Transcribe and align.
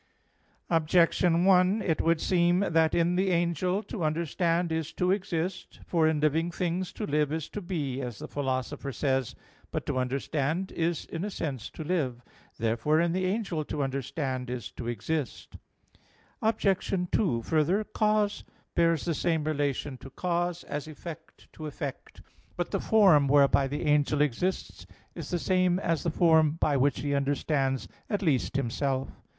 Objection 0.71 1.45
1: 1.45 1.83
It 1.83 2.01
would 2.01 2.19
seem 2.19 2.61
that 2.61 2.95
in 2.95 3.15
the 3.15 3.29
angel 3.29 3.83
to 3.83 4.03
understand 4.03 4.71
is 4.71 4.91
to 4.93 5.11
exist. 5.11 5.79
For 5.85 6.07
in 6.07 6.19
living 6.21 6.49
things 6.49 6.91
to 6.93 7.05
live 7.05 7.31
is 7.31 7.47
to 7.49 7.61
be, 7.61 8.01
as 8.01 8.17
the 8.17 8.27
Philosopher 8.27 8.91
says 8.91 9.33
(De 9.33 9.37
Anima 9.37 9.43
ii, 9.43 9.45
text. 9.45 9.71
37). 9.71 9.71
But 9.71 9.85
to 9.85 9.99
"understand 9.99 10.71
is 10.71 11.05
in 11.05 11.23
a 11.23 11.29
sense 11.29 11.69
to 11.69 11.83
live" 11.83 11.87
(De 11.87 11.95
Anima 12.01 12.13
ii, 12.15 12.17
text. 12.17 12.57
37). 12.57 12.65
Therefore 12.65 12.99
in 13.01 13.11
the 13.11 13.25
angel 13.25 13.65
to 13.65 13.83
understand 13.83 14.49
is 14.49 14.71
to 14.71 14.87
exist. 14.87 15.57
Obj. 16.41 17.09
2: 17.11 17.41
Further, 17.43 17.83
cause 17.83 18.43
bears 18.73 19.05
the 19.05 19.13
same 19.13 19.43
relation 19.43 19.97
to 19.99 20.09
cause, 20.09 20.63
as 20.63 20.87
effect 20.87 21.47
to 21.53 21.67
effect. 21.67 22.21
But 22.57 22.71
the 22.71 22.79
form 22.79 23.27
whereby 23.27 23.67
the 23.67 23.83
angel 23.85 24.21
exists 24.21 24.87
is 25.13 25.29
the 25.29 25.37
same 25.37 25.77
as 25.77 26.01
the 26.01 26.09
form 26.09 26.53
by 26.53 26.75
which 26.75 27.01
he 27.01 27.13
understands 27.13 27.87
at 28.09 28.23
least 28.23 28.55
himself. 28.55 29.11